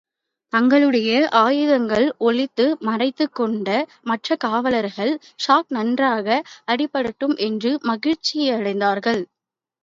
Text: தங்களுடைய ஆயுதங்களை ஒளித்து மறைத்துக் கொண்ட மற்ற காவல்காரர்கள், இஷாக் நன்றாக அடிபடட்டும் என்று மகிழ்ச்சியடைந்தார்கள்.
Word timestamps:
தங்களுடைய 0.53 1.09
ஆயுதங்களை 1.39 2.07
ஒளித்து 2.19 2.65
மறைத்துக் 2.79 3.35
கொண்ட 3.35 3.67
மற்ற 4.01 4.37
காவல்காரர்கள், 4.43 5.13
இஷாக் 5.35 5.69
நன்றாக 5.69 6.41
அடிபடட்டும் 6.67 7.35
என்று 7.39 7.73
மகிழ்ச்சியடைந்தார்கள். 7.83 9.21